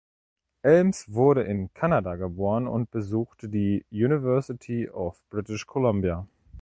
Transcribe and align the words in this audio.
Elms 0.63 1.13
wurde 1.13 1.43
in 1.43 1.75
Kanada 1.75 2.15
geboren 2.15 2.67
und 2.67 2.89
besuchte 2.89 3.47
die 3.47 3.85
University 3.91 4.89
of 4.89 5.23
British 5.29 5.67
Columbia. 5.67 6.25